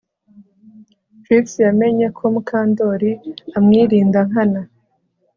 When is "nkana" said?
4.29-4.61